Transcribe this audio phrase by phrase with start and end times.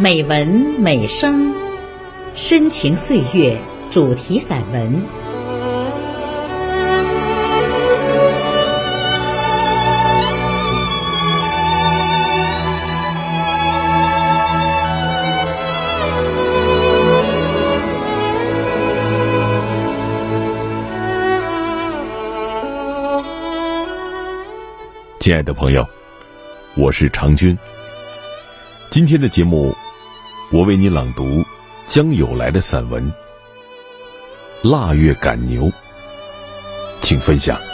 [0.00, 0.46] 美文
[0.78, 1.52] 美声，
[2.32, 3.60] 深情岁月
[3.90, 5.02] 主题散文。
[25.18, 25.84] 亲爱的朋友，
[26.76, 27.58] 我是常军。
[28.90, 29.74] 今天的节目，
[30.50, 31.44] 我为你朗读
[31.84, 33.12] 江有来的散文
[34.70, 35.64] 《腊月赶牛》，
[37.02, 37.67] 请分享。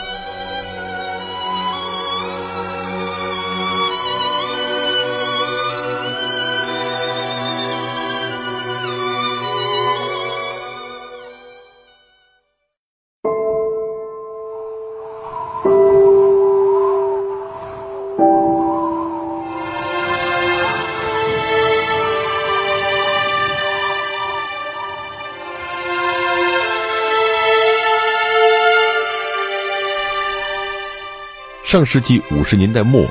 [31.74, 33.04] 上世纪五十年代末，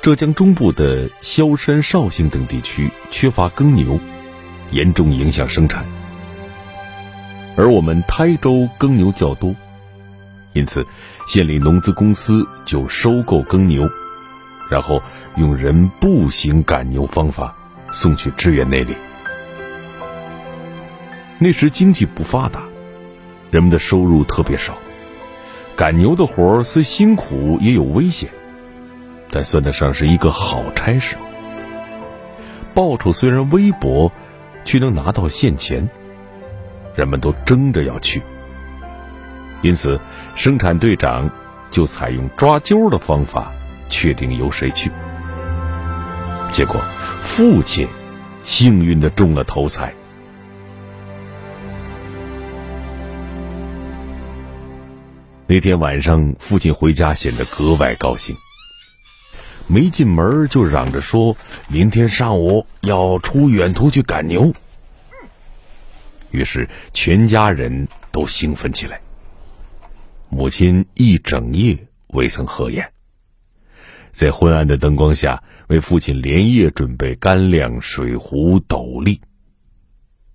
[0.00, 3.98] 浙江中部的萧山、绍兴等地区缺乏耕牛，
[4.70, 5.84] 严重影响生产。
[7.56, 9.52] 而我们台州耕牛较多，
[10.52, 10.86] 因此
[11.26, 13.90] 县里农资公司就收购耕牛，
[14.70, 15.02] 然后
[15.36, 17.56] 用人步行赶牛方法
[17.90, 18.94] 送去支援那里。
[21.40, 22.62] 那时经济不发达，
[23.50, 24.78] 人们的收入特别少。
[25.80, 28.28] 赶牛的活虽辛苦也有危险，
[29.30, 31.16] 但算得上是一个好差事。
[32.74, 34.12] 报酬虽然微薄，
[34.62, 35.88] 却能拿到现钱，
[36.94, 38.20] 人们都争着要去。
[39.62, 39.98] 因此，
[40.34, 41.30] 生产队长
[41.70, 43.50] 就采用抓阄的方法，
[43.88, 44.90] 确定由谁去。
[46.50, 46.78] 结果，
[47.22, 47.88] 父亲
[48.42, 49.94] 幸运的中了头彩。
[55.50, 58.36] 那天晚上，父亲回家显得格外高兴。
[59.66, 64.52] 没进门就嚷着说：“明天上午要出远途去赶牛。”
[66.30, 69.00] 于是全家人都兴奋起来。
[70.28, 72.92] 母亲一整夜未曾合眼，
[74.12, 79.20] 在昏暗的灯光下为父亲连夜准备干粮、水壶、斗笠，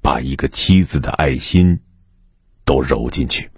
[0.02, 1.80] 把一个妻子的爱心
[2.66, 3.50] 都揉进去。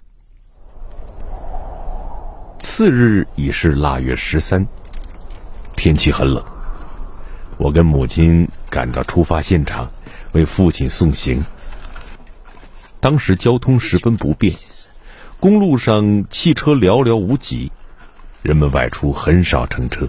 [2.58, 4.66] 次日已是腊月十三，
[5.76, 6.44] 天气很冷。
[7.56, 9.90] 我跟母亲赶到出发现场，
[10.32, 11.44] 为父亲送行。
[13.00, 14.56] 当时交通十分不便，
[15.38, 17.70] 公路上汽车寥寥无几，
[18.42, 20.08] 人们外出很少乘车，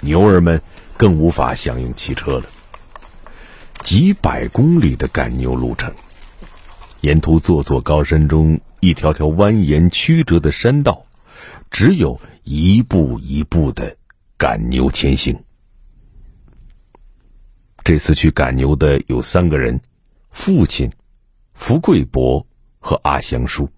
[0.00, 0.60] 牛儿们
[0.96, 2.44] 更无法享用汽车了。
[3.80, 5.94] 几百公里的赶牛路程，
[7.00, 11.04] 沿途座座高山中，一条条蜿蜒曲折的山道。
[11.70, 13.96] 只有一步一步的
[14.36, 15.38] 赶牛前行。
[17.84, 19.80] 这次去赶牛的有三个人：
[20.30, 20.90] 父亲、
[21.54, 22.46] 福贵伯
[22.78, 23.68] 和阿祥叔。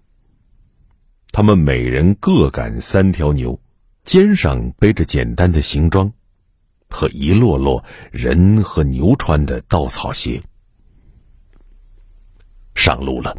[1.31, 3.57] 他们每人各赶三条牛，
[4.03, 6.11] 肩上背着简单的行装
[6.89, 10.41] 和一摞摞人和牛穿的稻草鞋。
[12.75, 13.37] 上路了。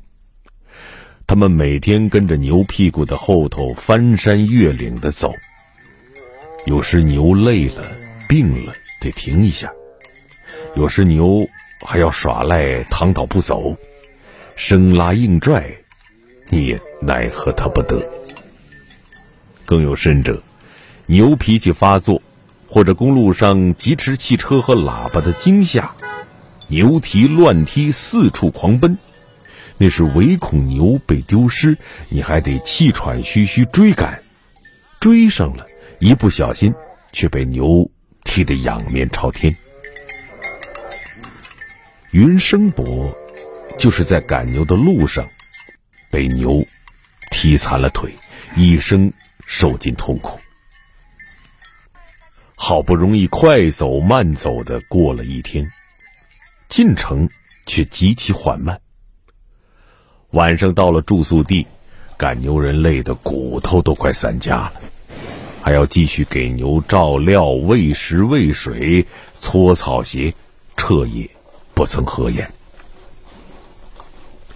[1.32, 5.32] 他们每天跟着牛屁股的后头翻山越岭的走，
[6.66, 7.91] 有时牛累了、
[8.28, 9.72] 病了得停一下，
[10.76, 11.48] 有时牛
[11.87, 13.75] 还要耍赖躺倒不走，
[14.56, 15.65] 生拉硬拽，
[16.50, 17.98] 你也奈何他不得。
[19.65, 20.42] 更有甚者，
[21.06, 22.21] 牛脾气发作，
[22.69, 25.94] 或者公路上疾驰汽车和喇叭的惊吓，
[26.69, 28.98] 牛蹄乱踢，四处狂奔。
[29.78, 31.77] 那是唯恐牛被丢失，
[32.09, 34.22] 你还得气喘吁吁追赶，
[35.01, 35.66] 追上了，
[35.98, 36.72] 一不小心
[37.13, 37.91] 却被牛
[38.24, 39.57] 踢得仰面朝天。
[42.13, 43.16] 云生伯
[43.78, 45.27] 就是在赶牛的路上
[46.10, 46.65] 被牛
[47.30, 48.13] 踢残了腿，
[48.54, 49.13] 一生
[49.47, 50.39] 受尽痛苦。
[52.54, 55.68] 好不容易快走慢走的过了一天，
[56.68, 57.28] 进程
[57.66, 58.80] 却极其缓慢。
[60.32, 61.66] 晚上到了住宿地，
[62.16, 64.72] 赶牛人累得骨头都快散架了，
[65.60, 69.06] 还要继续给牛照料、喂食、喂水、
[69.42, 70.32] 搓草鞋，
[70.74, 71.28] 彻夜
[71.74, 72.50] 不曾合眼。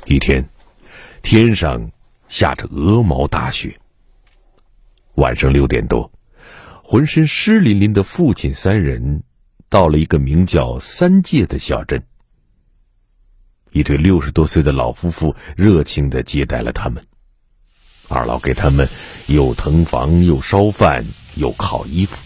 [0.06, 0.48] 一天，
[1.20, 1.90] 天上
[2.26, 3.78] 下着鹅毛大雪。
[5.16, 6.10] 晚上六点多，
[6.82, 9.22] 浑身湿淋淋的父亲三人
[9.68, 12.02] 到了一个名叫三界的小镇。
[13.76, 17.04] 一对六十多岁的老夫妇热情的接待了他们。
[18.08, 18.88] 二老给他们
[19.26, 22.16] 又腾房又烧饭又烤衣服。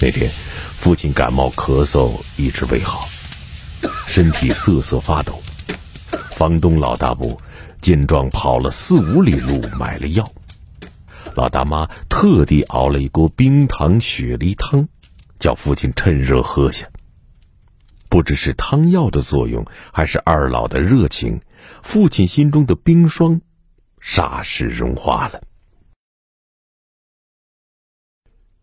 [0.00, 3.08] 那天，父亲感冒咳嗽一直未好，
[4.06, 5.42] 身体瑟瑟发抖。
[6.36, 7.36] 房东老大伯
[7.80, 10.30] 见状，跑了四五里路买了药。
[11.34, 14.86] 老大妈特地熬了一锅冰糖雪梨汤，
[15.40, 16.86] 叫父亲趁热喝下。
[18.16, 21.42] 不知是汤药的作用，还是二老的热情，
[21.82, 23.42] 父亲心中的冰霜
[24.00, 25.42] 霎时融化了。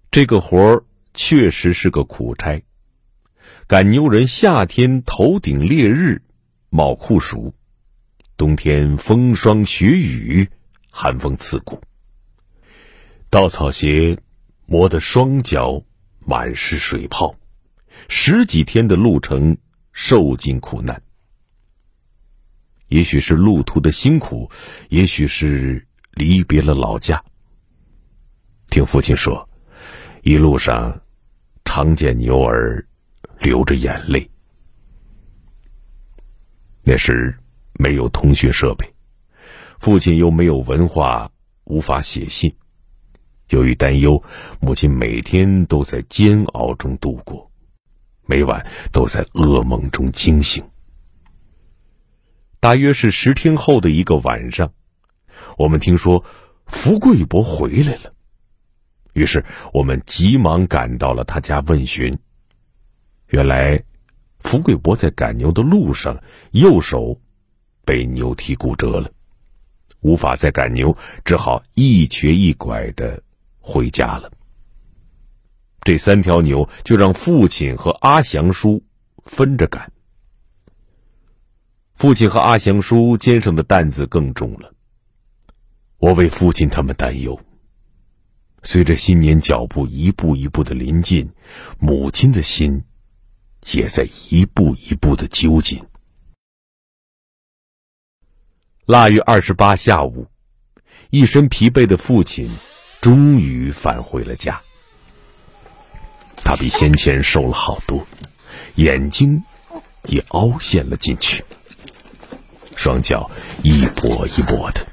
[0.09, 2.63] 这个活儿确实是个苦差，
[3.67, 6.23] 赶牛人夏天头顶烈日，
[6.71, 7.53] 冒酷暑；
[8.35, 10.50] 冬天风霜雪雨，
[10.89, 11.79] 寒风刺骨。
[13.29, 14.17] 稻草鞋
[14.65, 15.83] 磨得双脚
[16.25, 17.35] 满是水泡。
[18.09, 19.57] 十几天的路程，
[19.91, 21.01] 受尽苦难。
[22.88, 24.50] 也许是路途的辛苦，
[24.89, 27.23] 也许是离别了老家。
[28.67, 29.50] 听父亲说，
[30.21, 31.01] 一路上
[31.65, 32.85] 常见牛儿
[33.39, 34.29] 流着眼泪。
[36.83, 37.35] 那时
[37.73, 38.94] 没有通讯设备，
[39.79, 41.31] 父亲又没有文化，
[41.63, 42.53] 无法写信。
[43.50, 44.21] 由于担忧，
[44.59, 47.50] 母亲每天都在煎熬中度过。
[48.25, 50.64] 每晚都在噩梦中惊醒。
[52.60, 54.72] 大约是十天后的一个晚上，
[55.58, 56.24] 我们听说
[56.66, 58.14] 福贵伯回来了，
[59.14, 59.44] 于是
[59.74, 62.18] 我们急忙赶到了他家问询。
[63.28, 63.84] 原来，
[64.40, 66.22] 福贵伯在赶牛的路上，
[66.52, 67.20] 右手
[67.84, 69.12] 被牛蹄骨折了，
[70.02, 73.22] 无法再赶牛，只好一瘸一拐的
[73.60, 74.31] 回家了。
[75.83, 78.81] 这三条牛就让父亲和阿祥叔
[79.24, 79.91] 分着赶。
[81.95, 84.74] 父亲和阿祥叔肩上的担子更重了。
[85.97, 87.39] 我为父亲他们担忧。
[88.63, 91.30] 随着新年脚步一步一步的临近，
[91.80, 92.81] 母亲的心
[93.74, 95.81] 也在一步一步的揪紧。
[98.86, 100.27] 腊月二十八下午，
[101.09, 102.50] 一身疲惫的父亲
[103.01, 104.62] 终于返回了家。
[106.44, 108.06] 他比先前瘦了好多，
[108.75, 109.44] 眼睛
[110.04, 111.44] 也凹陷了进去，
[112.75, 113.31] 双脚
[113.63, 114.86] 一跛一跛的。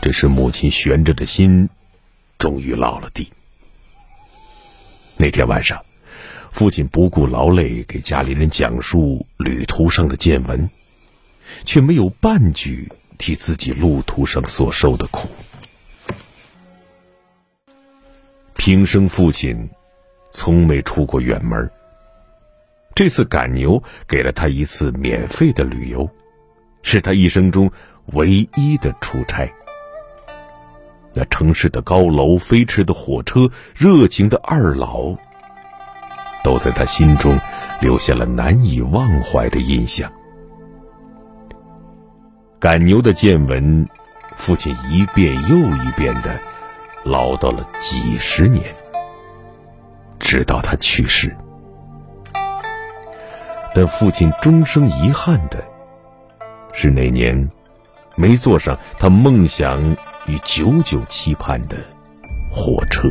[0.00, 1.68] 这时，母亲悬着的心
[2.38, 3.30] 终于落了地。
[5.18, 5.84] 那天晚上，
[6.50, 10.70] 父亲不顾劳累给家里人讲述旅途上的见闻，
[11.66, 15.28] 却没有半句替自己路途上所受的苦。
[18.54, 19.68] 平生父亲。
[20.32, 21.70] 从没出过远门。
[22.94, 26.08] 这次赶牛给了他一次免费的旅游，
[26.82, 27.70] 是他一生中
[28.12, 29.50] 唯一的出差。
[31.12, 35.14] 那城市的高楼、飞驰的火车、热情的二老，
[36.44, 37.38] 都在他心中
[37.80, 40.12] 留下了难以忘怀的印象。
[42.58, 43.88] 赶牛的见闻，
[44.36, 46.38] 父亲一遍又一遍的
[47.04, 48.74] 唠叨了几十年。
[50.30, 51.36] 直到他去世，
[53.74, 55.60] 但父亲终生遗憾的
[56.72, 57.50] 是那年
[58.14, 59.82] 没坐上他梦想
[60.28, 61.76] 与久久期盼的
[62.48, 63.08] 火车。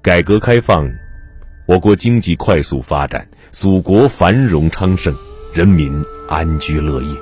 [0.00, 0.90] 改革开放，
[1.66, 5.14] 我国经济快速发展，祖国繁荣昌盛，
[5.52, 7.14] 人民安居乐业。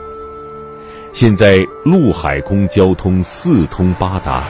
[1.12, 4.44] 现在陆海空交通四通八达，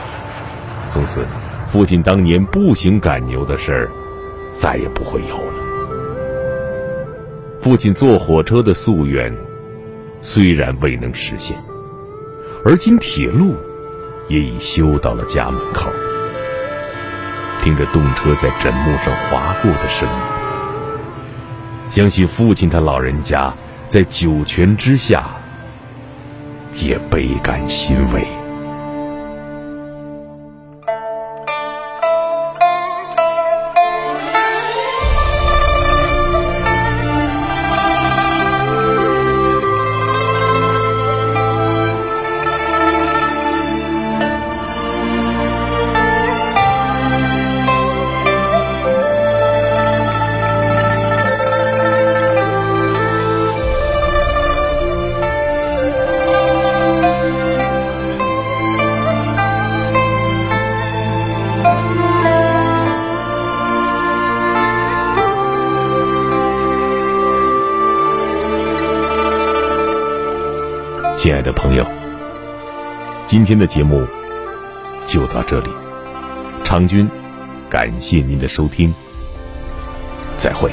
[0.91, 1.25] 从此。
[1.71, 3.91] 父亲当年步行赶牛的事儿，
[4.51, 5.53] 再也不会有了。
[7.61, 9.31] 父亲坐火车的夙愿，
[10.19, 11.55] 虽然未能实现，
[12.65, 13.53] 而今铁路
[14.27, 15.91] 也已修到了家门口。
[17.61, 20.15] 听着动车在枕木上划过的声音，
[21.91, 23.53] 相信父亲他老人家
[23.87, 25.27] 在九泉之下，
[26.73, 28.38] 也倍感欣慰。
[71.29, 71.85] 亲爱的朋友，
[73.27, 74.03] 今天的节目
[75.05, 75.69] 就到这里，
[76.63, 77.07] 长军
[77.69, 78.91] 感谢您的收听，
[80.35, 80.71] 再会。